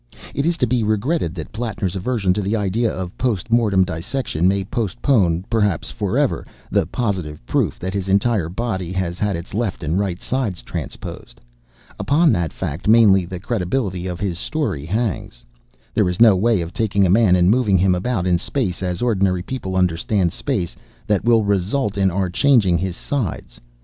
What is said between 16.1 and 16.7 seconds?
no way